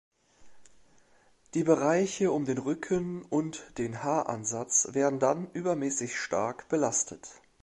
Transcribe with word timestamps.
Die 1.53 1.63
Bereiche 1.63 2.31
um 2.31 2.45
den 2.45 2.57
Rücken 2.57 3.21
und 3.21 3.61
den 3.77 4.01
Haaransatz 4.01 4.87
werden 4.93 5.19
dann 5.19 5.51
übermäßig 5.51 6.19
stark 6.19 6.67
belastet. 6.69 7.29